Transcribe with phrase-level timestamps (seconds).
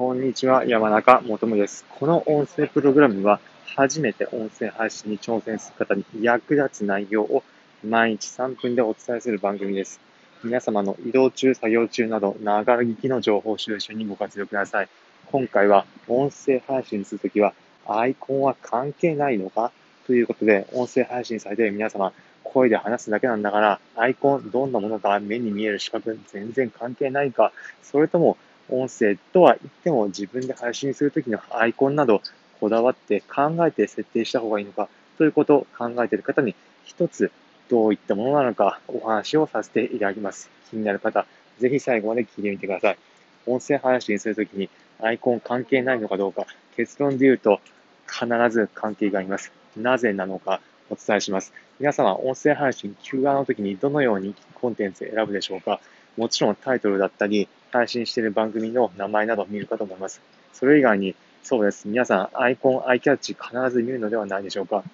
[0.00, 1.84] こんにちは、山中もともです。
[1.98, 3.38] この音声プログラムは、
[3.76, 7.42] 初めて音声配信に挑戦する方に役立つ内容を
[7.86, 10.00] 毎日3分でお伝えする番組です。
[10.42, 14.88] 皆様の移動中、作業中など、ながら聞きの情報収集にご活用ください。
[15.30, 17.52] 今回は、音声配信するときは、
[17.86, 19.70] アイコンは関係ないのか？
[20.06, 28.38] ということで、音声配信されている皆様、声で話すだけなんだから、アイコン、どんなものか、目に見える視覚、全然関係ないか、それとも、
[28.70, 32.22] 音声とは言っても自分で配信するときのアイコンなど、
[32.60, 36.54] こだわって考えて設定した方がいいのか、ということを考えている方に、
[36.84, 37.30] 一つ、
[37.68, 40.50] どういったものなのか、お話をさせていただきます。
[40.70, 41.26] 気になる方、
[41.58, 42.98] ぜひ最後まで聞いてみてください。
[43.46, 44.68] 音声配信するときに、
[45.00, 47.60] アイコン関係ないのかどうか、結論で言うと、
[48.06, 49.52] 必ず関係があります。
[49.76, 51.52] なぜなのか、お伝えします。
[51.78, 55.80] 皆様、音声配信、Q&A の時にどのようにコンテンツを選ぶでしょうか
[56.16, 60.20] もちろんタイトルだったり、配信している番組の名前など見るかと思います。
[60.52, 61.88] それ以外に、そうです。
[61.88, 64.84] 皆さん、アイコン、アイキャッチ必ず見るのではないでしょうか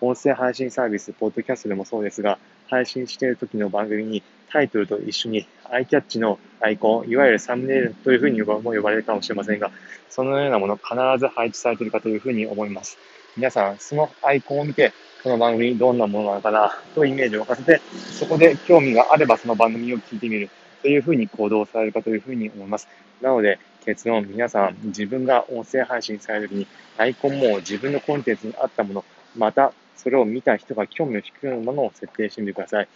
[0.00, 9.70] 音声配信サービス、ポッドキャストでもそうですが、配信している時の番組にタイトルと一緒にアイキャッチのアイコン、いわゆるサムネイルというふうにも呼ばれるかもしれませんが、
[10.10, 12.98] そのようなもの必ず配置されているかというふうに思います。
[13.36, 17.80] 皆さん、そのアイコンを見て、この番組どんなものなのかなとイメージを沸かせて、
[18.12, 20.50] そこで興味があればその番組を聞いてみる
[20.86, 22.86] というふうに行動されるかというふうに思います。
[23.20, 29.04] なので、結論、皆さん、自分が音声配信されるときに、アイコンも自分のコンテンツに合ったもの、
[29.36, 32.88] また、それを見た人が興味を引くようなものを設定してみてください。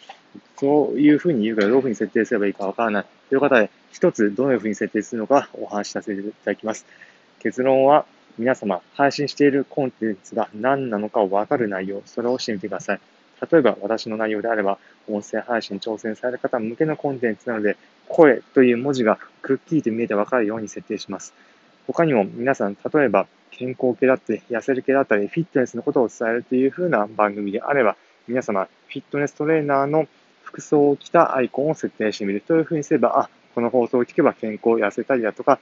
[0.56, 6.86] そういうふうに言うから、どういうふうに設定すればいいかわからないという方で、一つどういうふうに設定するのかお話しさせていただきます。
[7.40, 8.06] 結論は、
[8.38, 13.00] 皆様、配信しているコンテンツが何なのかわかる内容、それをしてみてください。
[13.50, 17.76] 例えば、私の内容であれば、音声配信に挑戦される方向けのコンテンツなので、
[18.08, 21.32] 声という文字がくっきりと見えてわかるように設定します。
[21.86, 27.96] 他にも皆さん、例えば、健康系だったり、痩せる系だったり、フィットネスのことを伝えるという風な番組であれば、
[28.28, 30.06] 皆様、フィットネストレーナーの
[30.42, 35.58] 服装を着たアイコンを設定してみるというふうにすれば、あ、この放送を聞けば健康を、痩せたりだとか、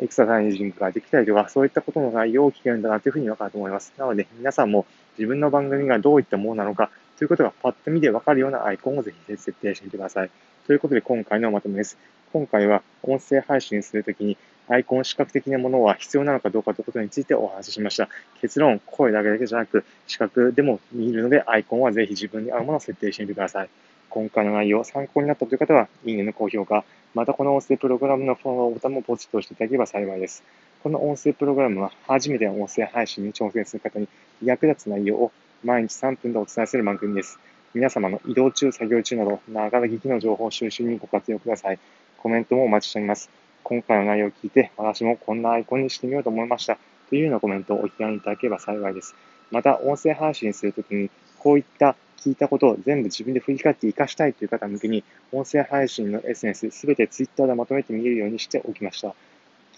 [0.00, 3.92] エクササイジングができたりとか、そういったことの内容を聞けるんだなというふうにわかると思います。
[3.98, 4.86] なので、皆さんも
[5.18, 10.30] 自分の番組がどういったものなのかということがパッと見でわかるようなアイコンをぜひ設定してみてください。
[10.66, 11.98] ということで、今回のまとめです。
[12.32, 14.36] 今回は音声配信するときに
[14.68, 18.08] アイコン視覚的なものは必要なのかどうかということについてお話ししました。
[18.40, 23.70] 結論、声だけじゃなく、視覚でも見るので、アイコンはぜひ自分に合うものを設定してみてください。
[24.10, 30.44] 今回の内容、参考になったという方は、いいねの高評価、またこの音声プログラムのフォローボタンもポチッと押していただければ幸いです。
[30.82, 34.08] この音声プログラムは初めての音声配信に挑戦する方に
[34.44, 35.32] 役立つ内容を
[35.64, 37.40] 毎日3分でお伝えする番組です。
[37.74, 41.80] 皆様の移動中、作業中など、ながら聞きの情報収集にご活用ください。
[42.16, 43.28] コメントもお待ちしております。
[43.64, 46.78] 今回の内容を聞いて、私もこんなアイコンにしてみようと思いました。
[47.08, 49.16] というようなコメントをお気軽にいただければ幸いです。
[49.50, 51.10] また、音声配信するときに、
[51.40, 55.02] こういった聞いたことを全部自分で振り返って活かしたいという方向けに、
[55.32, 59.14] 音声配信のエッセンス、すべて Twitter でまとめて見えるようにしておきました。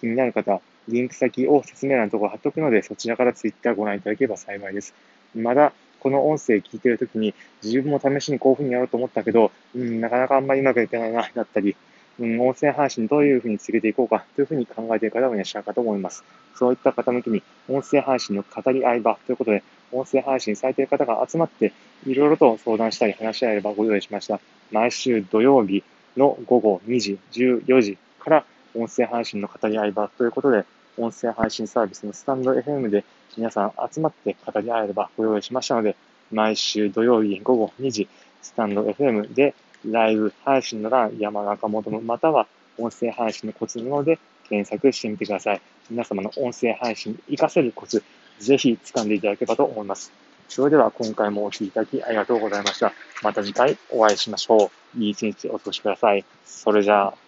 [0.01, 4.95] 気になる方、リンク先を説明欄のところ貼っておくので、そちらから Twitter ご覧いただければ幸いです。
[5.35, 11.77] まだ、この音声聞いてるときに、自分も試しにこういうふうにやろうと思ったけど、うん、なかなかあんまりうまくいかないな、だったり、
[12.19, 16.25] うん、音声配信どういうふうに続けていこうかというふうに考えている方もいらっしゃるかと思います。
[16.55, 19.63] そういった方向けに、音声配信の語り合い場ということで、
[19.93, 21.73] 音声配信されている方が集まって、
[22.07, 24.41] いろいろと相談したり話し合えればご用意しました。
[24.71, 25.83] 毎週土曜日
[26.17, 30.65] の午後2時、14時から音声配信の語り合い場ということで、
[30.97, 33.05] 音声配信サービスのスタンド FM で
[33.37, 35.97] 皆さん集まって語り合えればご用意しましたので、
[36.33, 38.09] 毎週土曜日午後2時、
[38.43, 42.47] スタンド FM でライブ配信なら山中元または
[42.79, 44.19] 音声配信のコツなので
[44.49, 45.61] 検索してみてください。
[45.91, 48.03] 皆様の音声配信に活かせるコツ、
[48.39, 50.13] ぜひ掴んでいただければと思います。
[50.49, 52.93] それでは今回もお聴きいただきありがとうございました。
[53.23, 54.99] また次回お会いしましょう。
[54.99, 56.25] いい一日お過ごしください。
[56.45, 57.20] それじゃあ。